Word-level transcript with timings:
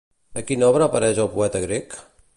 A 0.41 0.43
quina 0.51 0.69
obra 0.73 0.87
apareix 0.89 1.23
el 1.27 1.31
poeta 1.37 1.65
grec? 1.67 1.99